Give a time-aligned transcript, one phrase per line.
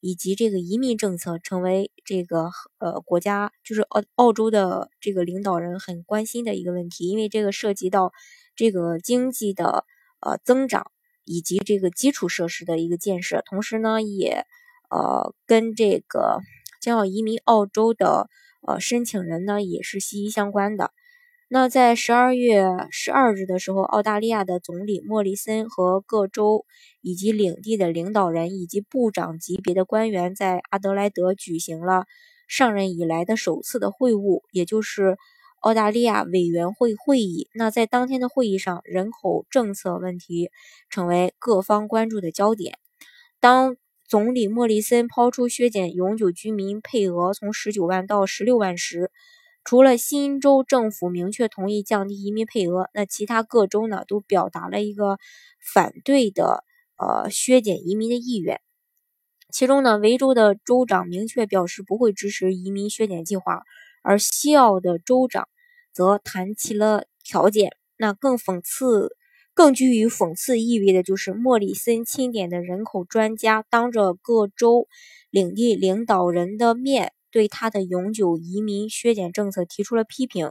[0.00, 8.12] 以及这个移民政策，成为这个呃国家就是澳澳洲的这个领导人很关心的一个问题，因为这个涉及到
[8.54, 9.84] 这个经济的
[10.20, 10.90] 呃增长
[11.24, 14.44] 以及这个基础设施的一个建设，同时呢也
[14.90, 16.40] 呃跟这个
[16.80, 18.28] 将要移民澳洲的
[18.66, 20.92] 呃申请人呢也是息息相关的。
[21.50, 26.66] 那在十二月十二日的时候，澳大利亚的总理莫里森和各州
[27.00, 32.04] 以及领地的领导人以及部长级别的官员在阿德莱德举行了
[32.48, 35.16] 上任以来的首次的会晤，也就是
[35.60, 37.48] 澳大利亚委员会会议。
[37.54, 40.50] 那在当天的会议上，人口政策问题
[40.90, 42.78] 成为各方关注的焦点。
[43.40, 49.10] 当总理莫里森抛出削减永久居民配额从十九万到十六万时，
[49.68, 55.18] 除了新州政府明确同意降低移民配额，那其他各州呢都表达了一个
[55.60, 56.64] 反对的
[56.96, 58.62] 呃削减移民的意愿。
[59.52, 63.60] 其中呢，维州的州长明确表示不会支持移民削减计划，
[64.02, 65.46] 而西澳的州长
[65.92, 67.72] 则谈起了条件。
[67.98, 69.14] 那更讽刺、
[69.52, 74.88] 更具有讽刺意味的就是莫里森钦点的人口专家当着各州
[75.28, 77.12] 领地领导人的面。
[77.30, 80.50] 对他的永久移民削减政策提出了批评，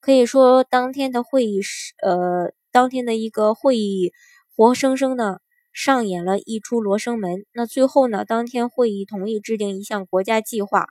[0.00, 4.12] 可以说当天的会议是呃，当天的一个会议
[4.56, 5.40] 活生生的
[5.72, 7.44] 上演了一出罗生门。
[7.52, 10.86] 那最后呢，当天会议同意制定一项国家计划，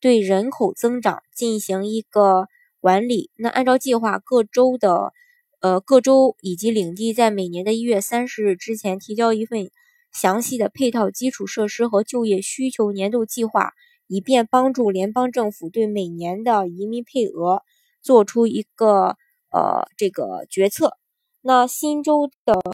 [0.00, 2.48] 对人口增长进行一个
[2.80, 3.30] 管理。
[3.36, 5.12] 那按照计划，各州的
[5.60, 9.70] 呃各州以及领地在每年的一月三十日之前提交一份
[10.12, 13.72] 详细的配套基础设施和就业需求年度计划。
[14.06, 17.62] 以便帮助联邦政府对每年的移民配额
[18.02, 19.16] 做出一个
[19.50, 20.96] 呃这个决策。
[21.40, 22.70] 那新州的州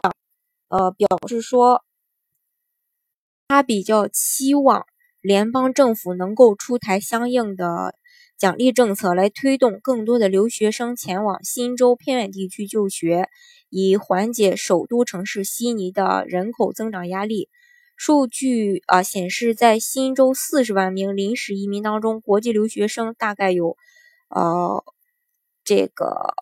[0.00, 0.14] 长
[0.68, 1.82] 呃表示说，
[3.48, 4.86] 他比较期望
[5.20, 7.94] 联邦政府能够出台相应的
[8.36, 13.28] 奖励政策，来推动更多的留学生前往新州偏远地区就学，
[13.70, 17.48] 以缓解首都城市悉尼的人口增长压力。
[17.96, 23.76] 数据啊显示，在新州四十万名临时移民当中，国际留学生大概有
[24.28, 24.84] 呃
[25.64, 26.34] 这个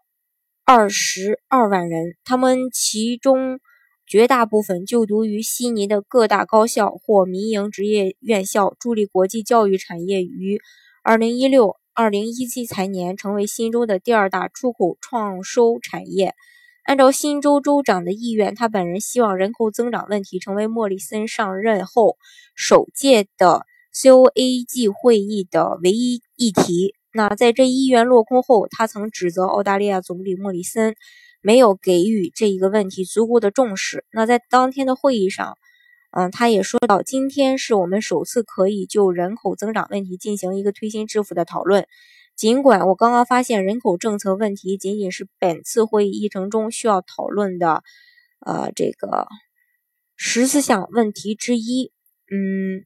[0.64, 3.60] 二十二万人，他们其中
[4.04, 10.60] 绝大部分就读于悉尼的各大高校或民营职业院校，助力国际教育产业于
[11.04, 16.34] 二零一六二零一七财年成为新州的第二大出口创收产业。
[16.84, 22.18] 按照新州州长的意愿，他本人希望人口增长问题成为莫里森上任后
[22.54, 23.62] 首届的
[23.94, 26.94] COAG 会议的唯一议题。
[27.10, 30.94] 那在这意愿落空后，他曾指责澳大利亚总理莫里森
[31.40, 34.04] 没有给予这一个问题足够的重视。
[34.12, 35.56] 那在当天的会议上，
[36.10, 41.86] 嗯，他也说到，今天是我们首次可以就人口增长问题进行一个推心置腹的讨论。
[42.36, 47.84] 尽管我刚刚发现人口政策问题仅仅是本次会议议程中需要讨论的，
[48.40, 49.28] 呃，这个
[50.16, 51.92] 十四项问题之一。
[52.28, 52.84] 嗯，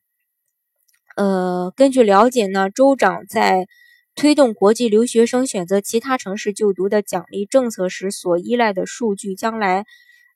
[1.16, 3.66] 呃，根据了解呢，州长在
[4.14, 9.86] 推动国际留学生选择其他城市就读的奖励政策时所依赖的数据，将来，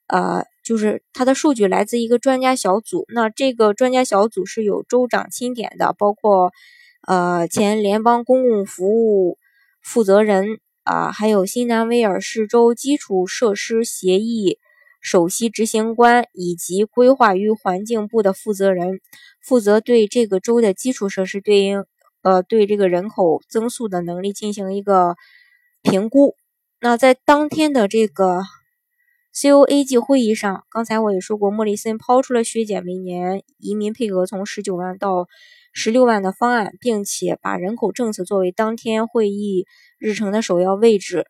[0.07, 3.05] 呃，就是他的数据来自一个专家小组。
[3.09, 6.51] 那这个专家小组是有州长钦点的，包括。
[7.05, 9.37] 呃，前联邦公共服务
[9.81, 14.57] 负责人啊，还有新南威尔士州基础设施协议
[15.01, 19.01] 首席执行官以及规划与环境部的负责人，
[19.41, 21.83] 负责对这个州的基础设施对应
[22.21, 25.17] 呃对这个人口增速的能力进行一个
[25.81, 26.37] 评估。
[26.79, 28.43] 那在当天的这个
[29.35, 35.27] COAG 会议上，刚才我也说过，莫里森抛出了削减每年移民配额从十九万到。
[35.73, 39.65] 十六万的方案，并且把人口政策作为当天会议
[39.97, 41.25] 日程的首要位置。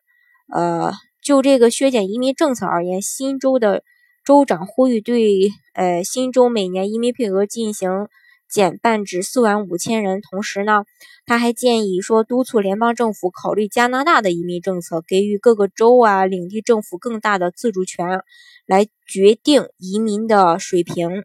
[0.54, 0.92] 呃，
[1.22, 3.82] 就这个削减移民政策而言，新州的
[4.24, 8.08] 州长呼吁对呃新州每年移民配额进行
[8.48, 10.20] 减半至四万五千人。
[10.20, 10.84] 同时呢，
[11.24, 18.20] 他还建议说，督促联邦政府考虑加拿大的移民政策，给予各个州啊领地政府更大的自主权，
[18.66, 21.24] 来决定移民的水平。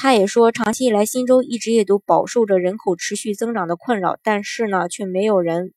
[0.00, 5.72] 他也说，长期以来，新州一直也都饱受着人口持续增长的困扰，但是呢，却没有人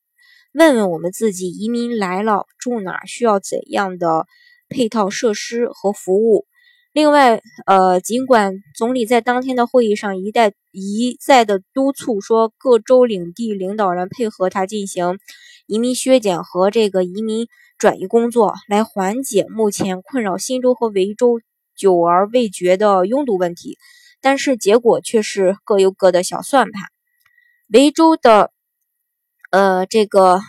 [0.54, 4.26] 问问我们自己，移民来了住哪，需要怎样的
[4.68, 6.46] 配套设施和服务。
[6.92, 15.18] 另外，呃，尽管总理在当天的会议上一再一再的督促说，各州领地领导人配合他进行
[15.66, 21.40] 移民削减和这个移民转移工作，来缓解目前困扰新州和维州
[21.74, 23.78] 久而未决的拥堵问题。
[24.22, 26.84] 但是结果却是各有各的小算盘。
[27.68, 28.52] 维州的，
[29.50, 30.40] 呃，这个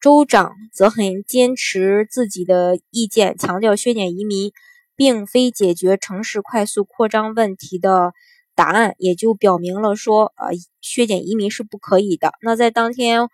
[0.00, 4.52] 州长则很坚持自己的意见，强调削减移民
[4.96, 8.12] 并非解决城市快速扩张问题的
[8.54, 10.50] 答案，也就表明了说，呃，
[10.80, 12.32] 削减移民是不可以的。
[12.40, 13.28] 那在当天，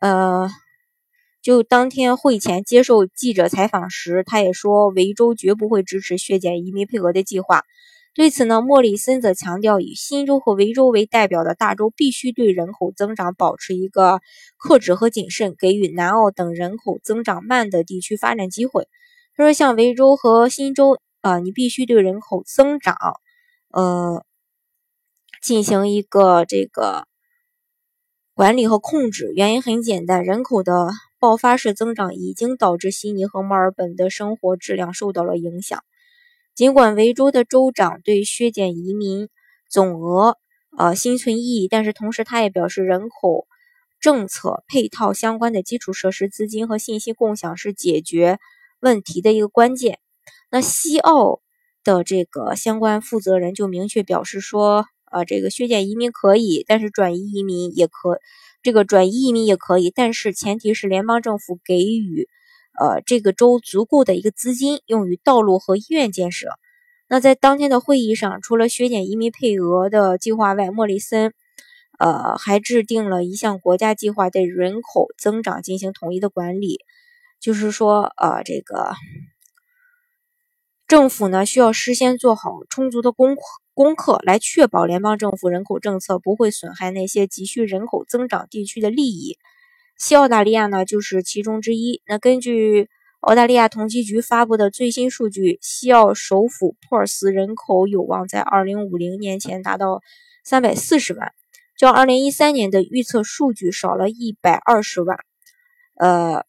[0.00, 0.48] 呃，
[1.42, 7.64] 就当天会前接受记者采访时，他也说，维州绝不会支持削减移民配额的计划。
[8.14, 14.20] 对此呢，莫里森则强调，以新州和维州为代表的大州必须对人口增长保持一个
[14.56, 18.86] 克制和谨慎，给予南澳等人口增长慢的地区发展机会。
[19.36, 22.96] 他说，像维州和新州，啊，你必须对人口增长，
[23.72, 24.24] 呃，
[25.42, 27.08] 进行一个这个
[28.32, 29.32] 管理和控制。
[29.34, 30.88] 原因很简单，人口的
[31.18, 35.82] 爆发式增长已经导致悉尼和墨尔本的生活质量受到了影响。
[36.54, 39.28] 尽管维州的州长对削减移民
[39.68, 40.38] 总额
[40.78, 43.48] 呃心存异议，但是同时他也表示，人口
[44.00, 48.38] 政策配套相关的基础设施资金和信息共享是解决
[48.80, 49.98] 问题的一个关键。
[50.48, 51.40] 那西澳
[51.82, 58.20] 的这个相关负责人就明确表示说，呃，这个削减移民可以，但是转移移民也可，
[58.62, 62.28] 这个转移移民也可以，但是前提是联邦政府给予。
[62.78, 66.48] 呃，这个州足够的一个资金用于道路和医院建设。
[67.08, 71.32] 那在当天的会议上，除了削减移民配额的计划外，莫里森，
[71.98, 76.78] 呃，还制定了一项国家计划，对人口增长进行统一的管理。
[77.40, 78.94] 就是说，呃，这个
[80.88, 83.36] 政府呢，需要事先做好充足的功
[83.74, 89.36] 功课，来确保联邦政府人口政策不会损害那些急需人口增长地区的利益。
[89.96, 92.02] 西澳大利亚呢，就是其中之一。
[92.06, 92.88] 那根据
[93.20, 100.02] 澳大利亚统计局发布的最新数据，西澳首府珀尔斯人口有望在2050年前达到
[100.46, 101.32] 340万，
[101.78, 105.16] 较2013年的预测数据少了一百二十万。
[105.96, 106.44] 呃，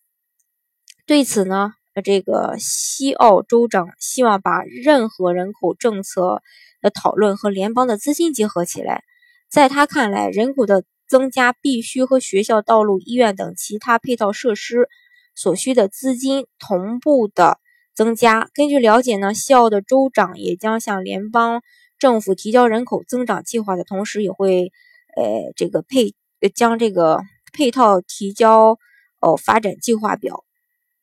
[1.06, 1.72] 对此呢，
[2.04, 6.42] 这个西澳州长希望把任何人口政策
[6.82, 9.04] 的讨论和联邦的资金结合起来。
[9.48, 14.90] 在他看来，人口的增加必须和学校、道路、医院等其他配套设施
[15.36, 17.60] 所需的资金同步的
[17.94, 18.50] 增加。
[18.54, 21.62] 根据了解呢，西澳的州长也将向联邦
[21.98, 24.72] 政府提交人口增长计划的同时，也会
[25.16, 26.14] 呃这个配
[26.54, 27.20] 将这个
[27.54, 28.78] 配套提交
[29.22, 30.44] 哦发展计划表，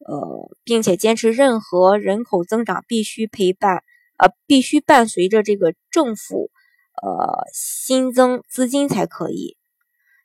[0.06, 3.82] 呃，并且坚持任何人口增长必须陪伴
[4.18, 6.50] 呃必须伴随着这个政府
[7.02, 9.56] 呃新增资金才可以。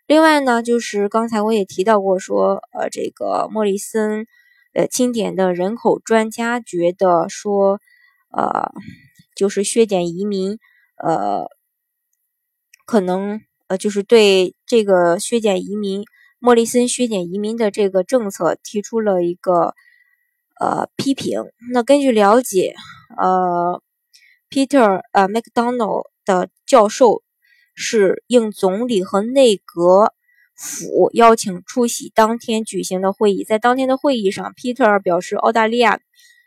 [0.07, 4.25] 另外呢，就是刚才我也提到过，说呃，这个莫里森
[4.73, 7.81] 呃钦点的人口专家觉得说，
[8.31, 8.71] 呃，
[9.35, 10.59] 就是削减移民，
[10.95, 11.47] 呃，
[12.85, 16.05] 可能呃就是对这个削减移民，
[16.39, 19.75] 莫里森削减移民的这个政策提出了一个
[20.57, 21.43] 呃批评。
[21.73, 22.75] 那根据了解，
[23.17, 23.81] 呃
[24.49, 27.23] ，Peter 呃 McDonald 的教授。
[27.77, 30.11] 是应总理和内阁
[30.55, 33.43] 府邀请出席当天举行的会议。
[33.43, 35.99] 在当天的会议上，皮特尔表示，澳大利亚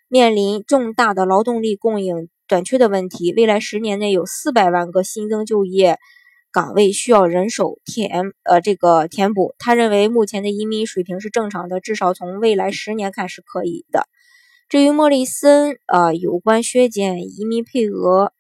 [0.09, 6.01] 面临重大的劳动力供应短缺的问题，未来十年内有四百万个新增就业
[6.51, 9.55] 岗位需要人手填，呃，这个填补。
[9.61, 14.09] 他认为目前的移民水平是正常的，至少从未来十年看是可以的。
[14.69, 18.33] 至于莫里森，呃，有关削减移民配额。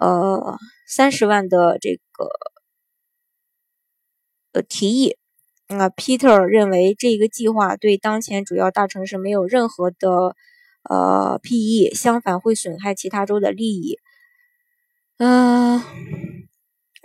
[0.00, 2.28] 呃，三十万的这个
[4.52, 5.16] 呃提议，
[5.68, 10.36] 那 Peter 认为这个计划对当前主要大城市没有任何的
[10.84, 13.98] 呃裨益，相反会损害其他州的利益。
[15.18, 15.82] 嗯，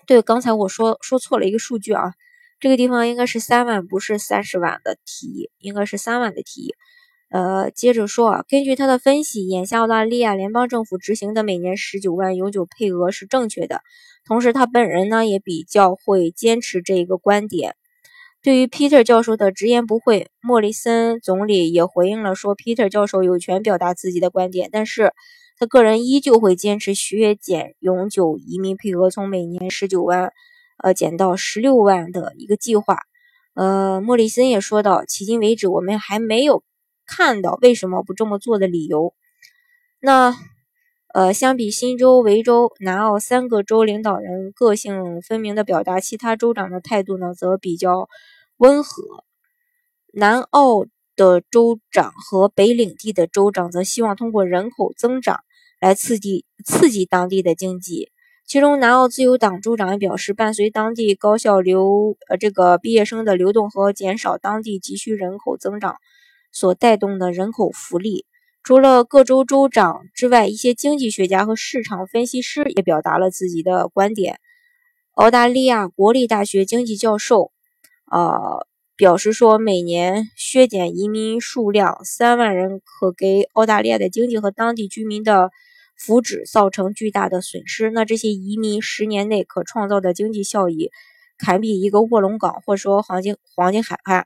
[0.05, 2.13] 对，刚才我说说错了一个数据啊，
[2.59, 6.75] 这个地方应该是三万，不是三十万的提议，应该是三万的提议。
[7.33, 13.81] 呃，接着说啊，根据他的分析，眼下澳大利亚联邦政府执行的每年十九万永久配额是正确的。
[14.23, 17.75] 同时，他本人呢也比较会坚持这一个观点。
[18.43, 25.11] 对于 Peter 教授的直言不讳，莫里森总理也回应了说，Peter 教授有权表达自己的观点，但是
[25.57, 30.31] 他个人依旧会坚持削减永久移民配额，从每年十九万，
[30.83, 32.99] 呃，减到十六万的一个计划。
[33.55, 36.63] 呃，莫里森也说到，迄今为止，我们还没有
[37.05, 39.13] 看到为什么不这么做的理由。
[39.99, 40.35] 那，
[41.13, 48.09] 呃，相比新州、维州、南澳三个州领导人个性分明的表达，其他州长的态度呢，则比较
[48.57, 49.23] 温和。
[50.11, 55.39] 南澳的州长和北领地的州长则希望通过人口增长
[55.79, 58.09] 来刺激刺激当地的经济。
[58.45, 65.95] 其中，南澳自由党州长也表示，伴随当地高校留呃这个毕业生的流动和减少当地急需人口增长
[66.53, 68.25] 所带动的人口福利。
[68.63, 74.39] 除了各州州长之外，一些经济学家和市场分析师也表达了自己的观点。
[75.15, 77.51] 澳大利亚国立大学经济教授，
[78.09, 85.49] 呃，表示说，每年削减移民数量三万人，可给澳大利亚的经济和当地居民的。
[85.95, 90.89] 福祉造成巨大的损失，那这些移民十年内可创造的经济效益，
[91.37, 94.25] 堪比一个卧龙岗，或说黄金黄金海岸。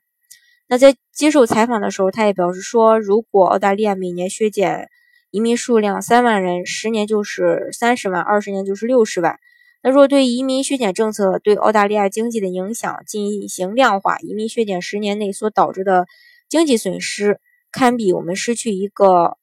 [0.67, 4.89] 那在接受采访的时候，他也表示说，如果澳大利亚每年削减
[5.31, 9.37] 移民数量三万人，十年就是三十万，二十年就是六十万。
[9.81, 16.05] 那若对移民削减政策对澳大利亚经济的影响进行量化，移民削减十年内所导致的
[16.49, 17.39] 经济损失，
[17.71, 19.37] 堪比我们失去一个。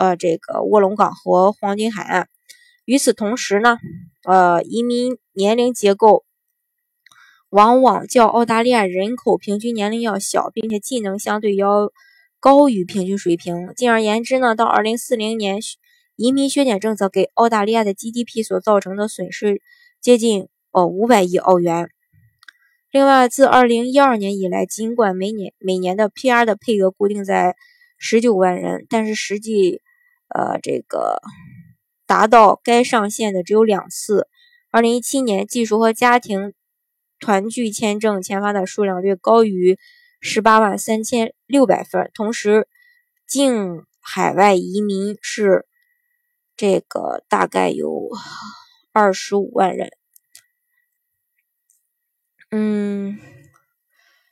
[0.00, 2.30] 呃，这个卧龙岗和黄金海岸。
[2.86, 3.76] 与此同时呢，
[4.24, 6.24] 呃，移民年龄结构
[7.50, 11.92] 往往较澳大利亚人口平均年龄要小，并且技能相对要
[12.38, 13.72] 高于平均水平。
[13.74, 15.58] 进而言之呢，到二零四零年，
[16.14, 19.60] 移民削减政策给澳大利亚的 GDP 所造成的损失
[20.00, 21.88] 接近呃五百亿澳元。
[22.92, 27.56] 另外，自二零一二年以来，尽管每年每年的 PR 的配额固定在
[27.98, 29.80] 十九万人，但是实际
[30.28, 31.20] 呃，这个
[32.06, 34.28] 达到该上限的只有两次。
[34.70, 36.52] 二零一七年，技术和家庭
[37.20, 39.78] 团聚签证签发的数量略高于
[40.20, 42.66] 十八万三千六百份，同时
[43.26, 45.66] 净海外移民是
[46.56, 48.08] 这个大概有
[48.92, 49.90] 二十五万人。
[52.50, 53.18] 嗯，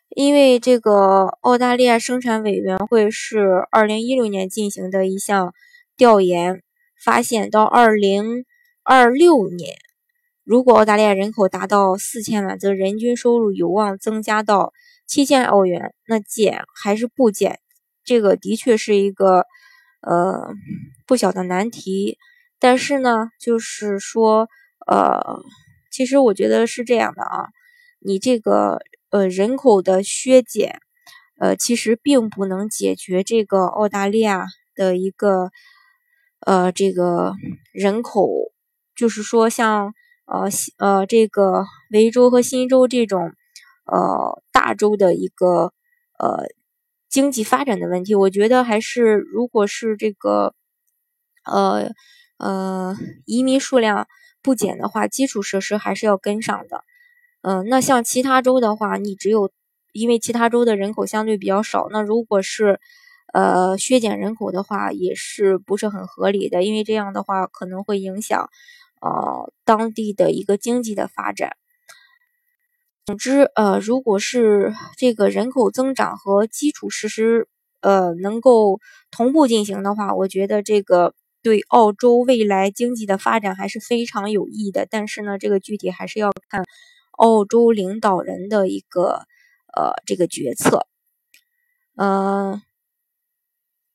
[0.08, 5.54] 因为这个澳大利亚生产委员会是二零一六年进行的一项。
[5.98, 6.62] 调研
[7.04, 8.44] 发现，到二零
[8.84, 9.76] 二六年，
[10.48, 14.72] 如果澳大利亚人口达到四千万，则人均收入有望增加到
[15.06, 15.94] 七千澳元。
[16.06, 17.60] 那减还是不减？
[18.02, 19.44] 这个的确是一个
[20.00, 20.54] 呃
[21.06, 22.16] 不小的难题。
[22.58, 24.48] 但是呢，就是说，
[24.86, 25.20] 呃，
[25.90, 27.48] 其实我觉得是这样的啊，
[28.00, 28.78] 你这个
[29.10, 30.80] 呃人口的削减，
[31.38, 35.50] 呃，其实并不能解决这个澳大利亚的一个。
[36.46, 37.34] 呃，这个
[37.72, 38.30] 人口
[38.94, 39.92] 就是说，像
[40.28, 43.32] 呃呃这个维州和新州这种
[43.86, 45.72] 呃大州的一个
[46.18, 46.46] 呃
[47.08, 50.54] 经济发展的问题，我觉得还是如果是这个
[51.44, 51.90] 呃
[52.38, 54.06] 呃移民数量
[54.42, 56.84] 不减的话，基础设施还是要跟上的。
[57.42, 59.50] 嗯，那像其他州的话，你只有
[59.92, 62.78] 因为其他州的人口相对比较少，那如果是。
[63.34, 68.48] 呃，削减人口的话也是不是很合理的，因为这样的话可能会影响
[69.00, 71.56] 呃当地的一个经济的发展。
[73.06, 77.48] 总之，呃，如果是这个人口增长和基础设施
[77.80, 84.86] 呃能够同步进行的话，我觉得这个对澳洲未来经济的发展还是非常有益的。
[84.90, 86.64] 但是呢，这个具体还是要看
[87.12, 89.22] 澳洲领导人的一个
[89.74, 90.86] 呃这个决策，
[91.96, 92.60] 嗯。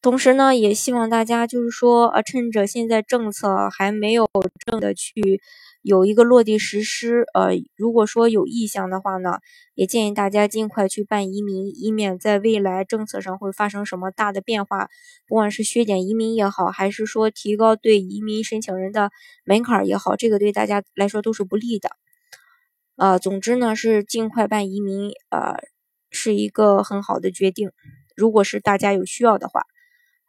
[0.03, 4.27] 同时呢，也希望大家就是说，呃，趁着现在政策还没有
[4.65, 5.41] 正的去
[5.81, 9.39] 有一个落地实施，呃，如果说有意向的话呢，
[9.75, 14.89] 也建议大家尽快去办移民，以免在未来政策上会发生什么大的变化，
[15.25, 19.10] 不管是削减移民也好，还是说提高对移民申请人的
[19.45, 21.89] 门槛也好，这个对大家来说都是不利的。
[22.98, 25.63] 呃，总之呢，是尽快办移民，呃，
[26.12, 27.72] 是一个很好的决定。
[28.17, 29.63] 如果是大家有需要的话。